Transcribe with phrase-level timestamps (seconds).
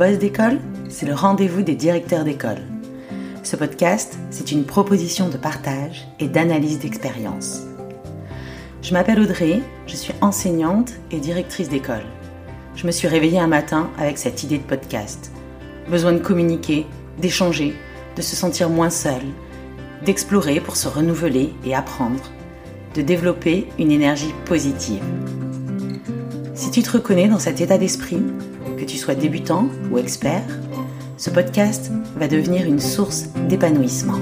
[0.00, 2.62] D'école, c'est le rendez-vous des directeurs d'école.
[3.42, 7.60] Ce podcast, c'est une proposition de partage et d'analyse d'expérience.
[8.80, 12.06] Je m'appelle Audrey, je suis enseignante et directrice d'école.
[12.76, 15.32] Je me suis réveillée un matin avec cette idée de podcast.
[15.90, 16.86] Besoin de communiquer,
[17.20, 17.74] d'échanger,
[18.16, 19.20] de se sentir moins seul,
[20.06, 22.24] d'explorer pour se renouveler et apprendre,
[22.94, 25.04] de développer une énergie positive.
[26.54, 28.22] Si tu te reconnais dans cet état d'esprit,
[28.80, 30.42] que tu sois débutant ou expert,
[31.18, 34.18] ce podcast va devenir une source d'épanouissement.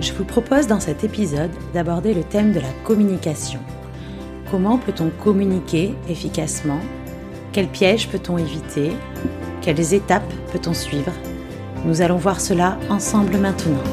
[0.00, 3.60] Je vous propose dans cet épisode d'aborder le thème de la communication.
[4.50, 6.80] Comment peut-on communiquer efficacement?
[7.52, 8.90] Quels pièges peut-on éviter?
[9.62, 11.12] Quelles étapes peut-on suivre?
[11.84, 13.84] Nous allons voir cela ensemble maintenant.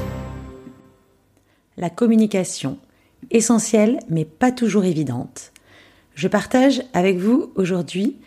[1.77, 2.77] La communication,
[3.31, 5.51] essentielle mais pas toujours évidente.
[6.13, 8.17] Je partage avec vous aujourd'hui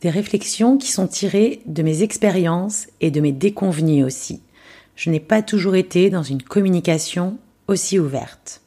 [0.00, 4.40] des réflexions qui sont tirées de mes expériences et de mes déconvenus aussi.
[4.94, 7.36] Je n'ai pas toujours été dans une communication
[7.68, 8.62] aussi ouverte.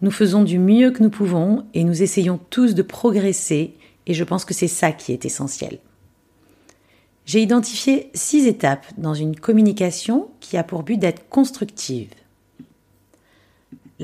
[0.00, 3.74] Nous faisons du mieux que nous pouvons et nous essayons tous de progresser
[4.06, 5.78] et je pense que c'est ça qui est essentiel.
[7.26, 12.10] J'ai identifié six étapes dans une communication qui a pour but d'être constructive.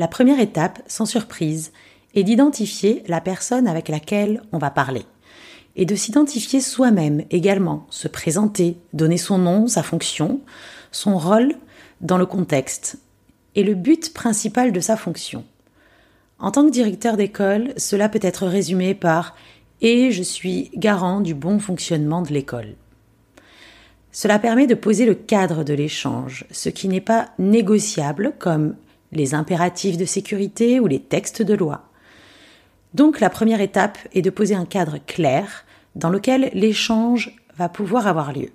[0.00, 1.72] La première étape, sans surprise,
[2.14, 5.04] est d'identifier la personne avec laquelle on va parler
[5.76, 10.40] et de s'identifier soi-même également, se présenter, donner son nom, sa fonction,
[10.90, 11.54] son rôle
[12.00, 12.98] dans le contexte
[13.54, 15.44] et le but principal de sa fonction.
[16.38, 19.36] En tant que directeur d'école, cela peut être résumé par
[19.82, 22.74] et je suis garant du bon fonctionnement de l'école.
[24.12, 28.76] Cela permet de poser le cadre de l'échange, ce qui n'est pas négociable comme
[29.12, 31.88] les impératifs de sécurité ou les textes de loi.
[32.94, 38.06] Donc la première étape est de poser un cadre clair dans lequel l'échange va pouvoir
[38.06, 38.50] avoir lieu.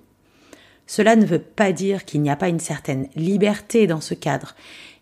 [0.86, 4.54] Cela ne veut pas dire qu'il n'y a pas une certaine liberté dans ce cadre,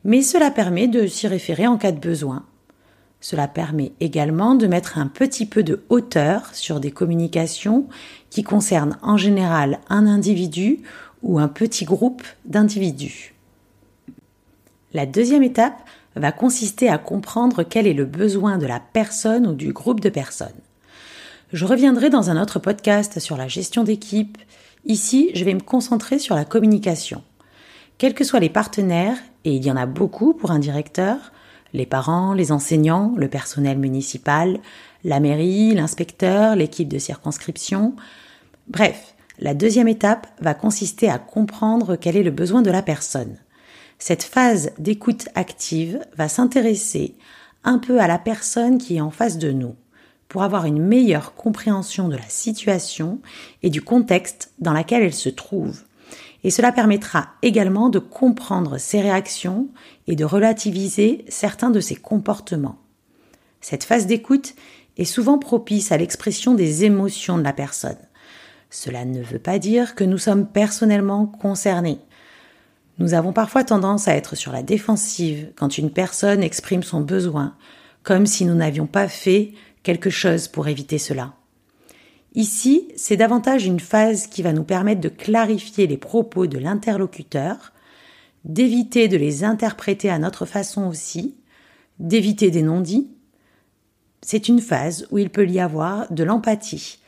[0.05, 2.45] mais cela permet de s'y référer en cas de besoin
[3.25, 7.89] cela permet également de mettre un petit peu de hauteur sur des communications
[8.29, 10.81] qui concernent en général un individu
[11.23, 13.34] ou un petit groupe d'individus.
[14.95, 15.83] La deuxième étape
[16.15, 20.09] va consister à comprendre quel est le besoin de la personne ou du groupe de
[20.09, 20.49] personnes.
[21.53, 24.39] Je reviendrai dans un autre podcast sur la gestion d'équipe.
[24.85, 27.25] Ici, je vais me concentrer sur la communication.
[27.99, 31.33] Quels que soient les partenaires, et il y en a beaucoup pour un directeur,
[31.73, 34.61] les parents, les enseignants, le personnel municipal,
[35.03, 37.97] la mairie, l'inspecteur, l'équipe de circonscription.
[38.69, 43.39] Bref, la deuxième étape va consister à comprendre quel est le besoin de la personne.
[43.99, 47.15] Cette phase d'écoute active va s'intéresser
[47.65, 49.75] un peu à la personne qui est en face de nous
[50.29, 53.21] pour avoir une meilleure compréhension de la situation
[53.63, 55.85] et du contexte dans lequel elle se trouve
[56.45, 59.69] et cela permettra également de comprendre ses réactions
[60.07, 62.79] et de relativiser certains de ses comportements.
[63.63, 64.55] Cette phase d'écoute
[64.99, 67.97] est souvent propice à l'expression des émotions de la personne.
[68.69, 71.99] Cela ne veut pas dire que nous sommes personnellement concernés.
[72.99, 77.57] Nous avons parfois tendance à être sur la défensive quand une personne exprime son besoin,
[78.03, 81.35] comme si nous n'avions pas fait quelque chose pour éviter cela.
[82.35, 87.73] Ici, c'est davantage une phase qui va nous permettre de clarifier les propos de l'interlocuteur,
[88.45, 91.37] d'éviter de les interpréter à notre façon aussi,
[91.99, 93.09] d'éviter des non-dits.
[94.21, 96.99] C'est une phase où il peut y avoir de l'empathie,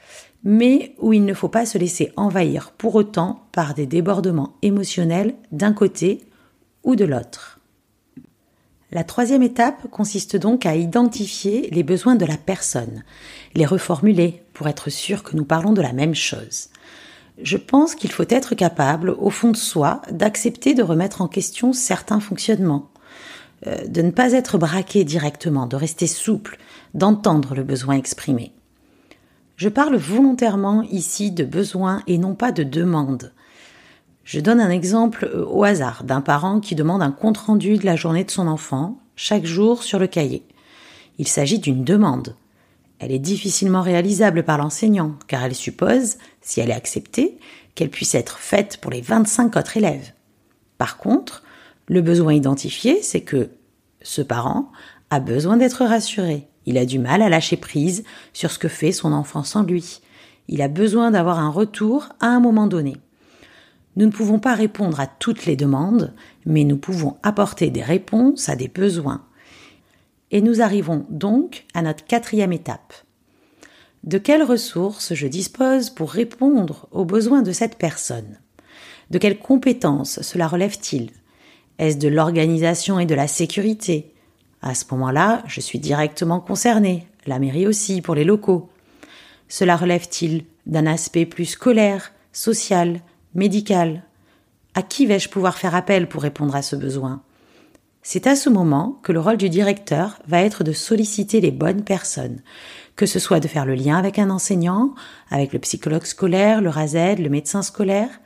[0.44, 5.34] mais où il ne faut pas se laisser envahir pour autant par des débordements émotionnels
[5.52, 6.24] d'un côté
[6.84, 7.56] ou de l'autre.
[8.92, 13.02] La troisième étape consiste donc à identifier les besoins de la personne,
[13.54, 16.68] les reformuler pour être sûr que nous parlons de la même chose.
[17.42, 21.72] Je pense qu'il faut être capable, au fond de soi, d'accepter de remettre en question
[21.72, 22.90] certains fonctionnements,
[23.66, 26.58] euh, de ne pas être braqué directement, de rester souple,
[26.94, 28.52] d'entendre le besoin exprimé.
[29.56, 33.32] Je parle volontairement ici de besoin et non pas de demande.
[34.22, 37.96] Je donne un exemple euh, au hasard d'un parent qui demande un compte-rendu de la
[37.96, 40.46] journée de son enfant, chaque jour sur le cahier.
[41.18, 42.36] Il s'agit d'une demande.
[42.98, 47.38] Elle est difficilement réalisable par l'enseignant, car elle suppose, si elle est acceptée,
[47.74, 50.12] qu'elle puisse être faite pour les 25 autres élèves.
[50.76, 51.42] Par contre,
[51.88, 53.50] le besoin identifié, c'est que
[54.02, 54.70] ce parent
[55.10, 56.48] a besoin d'être rassuré.
[56.66, 60.00] Il a du mal à lâcher prise sur ce que fait son enfant sans lui.
[60.48, 62.96] Il a besoin d'avoir un retour à un moment donné.
[63.96, 66.12] Nous ne pouvons pas répondre à toutes les demandes,
[66.44, 69.24] mais nous pouvons apporter des réponses à des besoins.
[70.30, 72.92] Et nous arrivons donc à notre quatrième étape.
[74.04, 78.38] De quelles ressources je dispose pour répondre aux besoins de cette personne?
[79.10, 81.10] De quelles compétences cela relève-t-il?
[81.78, 84.14] Est-ce de l'organisation et de la sécurité?
[84.66, 88.68] À ce moment-là, je suis directement concerné, la mairie aussi pour les locaux.
[89.46, 92.98] Cela relève-t-il d'un aspect plus scolaire, social,
[93.36, 94.02] médical?
[94.74, 97.22] À qui vais-je pouvoir faire appel pour répondre à ce besoin?
[98.02, 101.84] C'est à ce moment que le rôle du directeur va être de solliciter les bonnes
[101.84, 102.40] personnes,
[102.96, 104.96] que ce soit de faire le lien avec un enseignant,
[105.30, 108.20] avec le psychologue scolaire, le RASED, le médecin scolaire,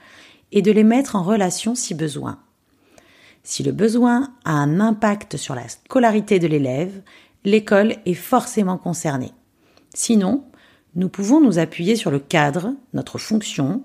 [0.53, 2.39] et de les mettre en relation si besoin.
[3.43, 7.03] Si le besoin a un impact sur la scolarité de l'élève,
[7.45, 9.33] l'école est forcément concernée.
[9.95, 10.45] Sinon,
[10.95, 13.85] nous pouvons nous appuyer sur le cadre, notre fonction,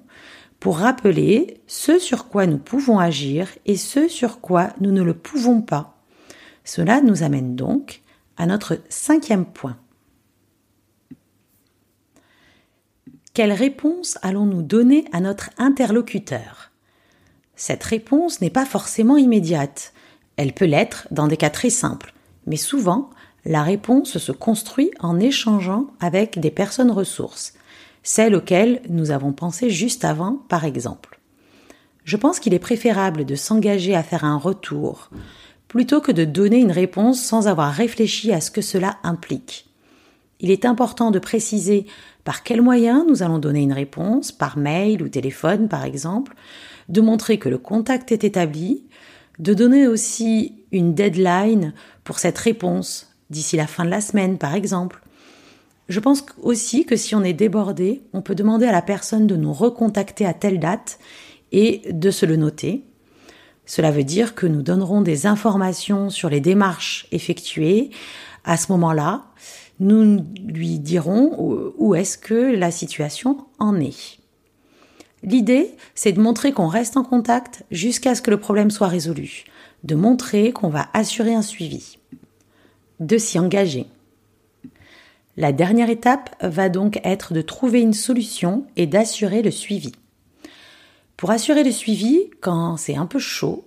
[0.60, 5.14] pour rappeler ce sur quoi nous pouvons agir et ce sur quoi nous ne le
[5.14, 5.98] pouvons pas.
[6.64, 8.02] Cela nous amène donc
[8.38, 9.78] à notre cinquième point.
[13.34, 16.72] Quelle réponse allons-nous donner à notre interlocuteur?
[17.56, 19.94] Cette réponse n'est pas forcément immédiate.
[20.38, 22.14] Elle peut l'être dans des cas très simples,
[22.48, 23.10] mais souvent,
[23.46, 27.54] la réponse se construit en échangeant avec des personnes ressources,
[28.04, 31.20] celles auxquelles nous avons pensé juste avant, par exemple.
[32.04, 35.10] Je pense qu'il est préférable de s'engager à faire un retour,
[35.68, 39.68] plutôt que de donner une réponse sans avoir réfléchi à ce que cela implique.
[40.40, 41.86] Il est important de préciser
[42.24, 46.36] par quels moyens nous allons donner une réponse, par mail ou téléphone par exemple,
[46.90, 48.84] de montrer que le contact est établi,
[49.40, 51.74] de donner aussi une deadline
[52.04, 55.02] pour cette réponse, d'ici la fin de la semaine par exemple.
[55.88, 59.36] Je pense aussi que si on est débordé, on peut demander à la personne de
[59.36, 61.00] nous recontacter à telle date
[61.52, 62.84] et de se le noter.
[63.66, 67.92] Cela veut dire que nous donnerons des informations sur les démarches effectuées
[68.44, 69.26] à ce moment-là.
[69.80, 74.20] Nous lui dirons où est-ce que la situation en est.
[75.26, 79.46] L'idée, c'est de montrer qu'on reste en contact jusqu'à ce que le problème soit résolu,
[79.84, 81.98] de montrer qu'on va assurer un suivi
[83.00, 83.88] de s'y engager.
[85.36, 89.92] La dernière étape va donc être de trouver une solution et d'assurer le suivi.
[91.18, 93.66] Pour assurer le suivi, quand c'est un peu chaud,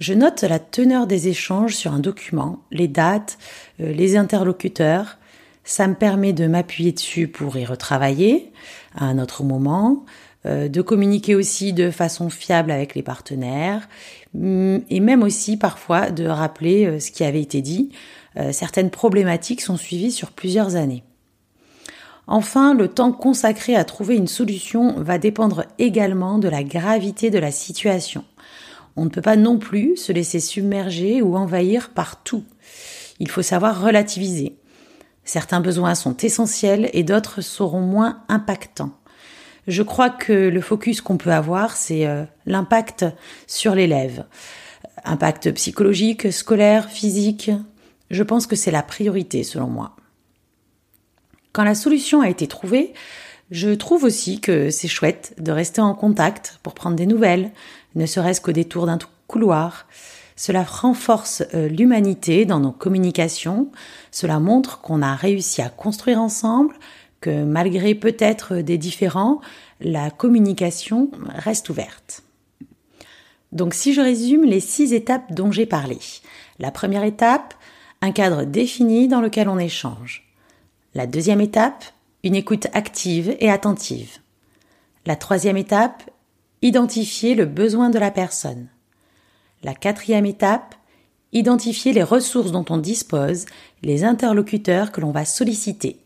[0.00, 3.38] je note la teneur des échanges sur un document, les dates,
[3.80, 5.18] euh, les interlocuteurs.
[5.66, 8.52] Ça me permet de m'appuyer dessus pour y retravailler
[8.94, 10.04] à un autre moment,
[10.46, 13.88] euh, de communiquer aussi de façon fiable avec les partenaires
[14.32, 17.90] mm, et même aussi parfois de rappeler euh, ce qui avait été dit
[18.36, 21.02] euh, certaines problématiques sont suivies sur plusieurs années.
[22.28, 27.40] Enfin, le temps consacré à trouver une solution va dépendre également de la gravité de
[27.40, 28.24] la situation.
[28.94, 32.44] On ne peut pas non plus se laisser submerger ou envahir par tout.
[33.18, 34.56] Il faut savoir relativiser.
[35.26, 38.92] Certains besoins sont essentiels et d'autres seront moins impactants.
[39.66, 43.04] Je crois que le focus qu'on peut avoir, c'est euh, l'impact
[43.48, 44.24] sur l'élève.
[45.04, 47.50] Impact psychologique, scolaire, physique,
[48.10, 49.96] je pense que c'est la priorité selon moi.
[51.52, 52.94] Quand la solution a été trouvée,
[53.50, 57.50] je trouve aussi que c'est chouette de rester en contact pour prendre des nouvelles,
[57.96, 59.86] ne serait-ce qu'au détour d'un couloir.
[60.36, 63.70] Cela renforce euh, l'humanité dans nos communications,
[64.10, 66.74] cela montre qu'on a réussi à construire ensemble,
[67.20, 69.40] que malgré peut-être des différends,
[69.80, 72.22] la communication reste ouverte.
[73.52, 75.98] Donc si je résume les six étapes dont j'ai parlé.
[76.58, 77.54] La première étape,
[78.02, 80.28] un cadre défini dans lequel on échange.
[80.94, 81.84] La deuxième étape,
[82.22, 84.18] une écoute active et attentive.
[85.06, 86.02] La troisième étape,
[86.60, 88.68] identifier le besoin de la personne.
[89.62, 90.74] La quatrième étape,
[91.32, 93.46] identifier les ressources dont on dispose,
[93.82, 95.98] les interlocuteurs que l'on va solliciter.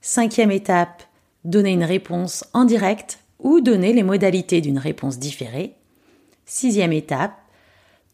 [0.00, 1.02] Cinquième étape,
[1.44, 5.74] donner une réponse en direct ou donner les modalités d'une réponse différée.
[6.46, 7.38] Sixième étape,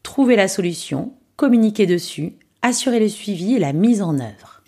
[0.03, 2.35] trouver la solution, communiquer dessus
[2.65, 4.63] assurer le suivi et la mise en œuvre.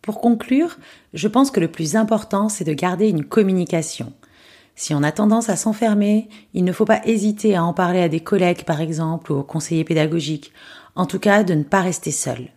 [0.00, 0.78] Pour conclure,
[1.12, 4.12] je pense que le plus important, c'est de garder une communication.
[4.78, 8.08] Si on a tendance à s'enfermer, il ne faut pas hésiter à en parler à
[8.08, 10.52] des collègues, par exemple, ou aux conseillers pédagogiques.
[10.94, 12.52] En tout cas, de ne pas rester seul.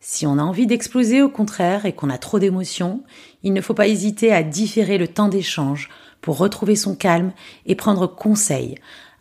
[0.00, 3.02] Si on a envie d'exploser au contraire et qu'on a trop d'émotions,
[3.42, 5.90] il ne faut pas hésiter à différer le temps d'échange
[6.22, 7.32] pour retrouver son calme
[7.66, 8.76] et prendre conseil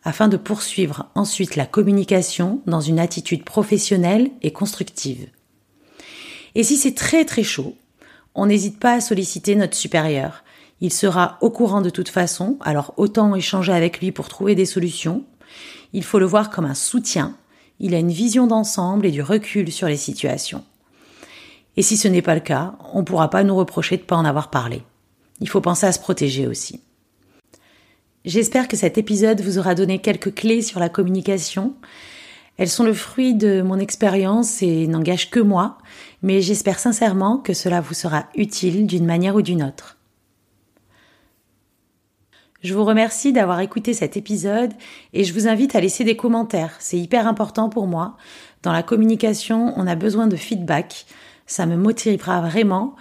[0.05, 5.27] afin de poursuivre ensuite la communication dans une attitude professionnelle et constructive.
[6.55, 7.75] Et si c'est très très chaud,
[8.35, 10.44] on n'hésite pas à solliciter notre supérieur.
[10.81, 14.65] Il sera au courant de toute façon, alors autant échanger avec lui pour trouver des
[14.65, 15.23] solutions.
[15.93, 17.35] Il faut le voir comme un soutien.
[17.79, 20.63] Il a une vision d'ensemble et du recul sur les situations.
[21.77, 24.07] Et si ce n'est pas le cas, on ne pourra pas nous reprocher de ne
[24.07, 24.83] pas en avoir parlé.
[25.41, 26.81] Il faut penser à se protéger aussi.
[28.23, 31.75] J'espère que cet épisode vous aura donné quelques clés sur la communication.
[32.57, 35.77] Elles sont le fruit de mon expérience et n'engagent que moi,
[36.21, 39.94] mais j'espère sincèrement que cela vous sera utile d'une manière ou d'une autre.
[42.65, 44.71] Je vous remercie d'avoir écouté cet épisode
[45.13, 46.75] et je vous invite à laisser des commentaires.
[46.79, 48.17] C'est hyper important pour moi.
[48.63, 51.05] Dans la communication, on a besoin de feedback.
[51.45, 52.95] Ça me motivera vraiment.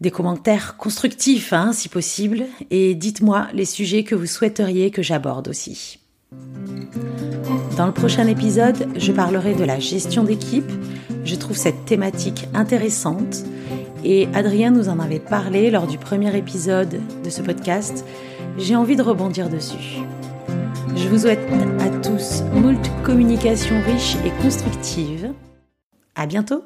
[0.00, 2.44] Des commentaires constructifs, hein, si possible.
[2.70, 5.98] Et dites-moi les sujets que vous souhaiteriez que j'aborde aussi.
[7.76, 10.70] Dans le prochain épisode, je parlerai de la gestion d'équipe.
[11.24, 13.42] Je trouve cette thématique intéressante
[14.04, 18.04] et Adrien nous en avait parlé lors du premier épisode de ce podcast.
[18.58, 20.00] J'ai envie de rebondir dessus.
[20.96, 21.38] Je vous souhaite
[21.80, 25.32] à tous moult communication riche et constructive.
[26.16, 26.64] À bientôt!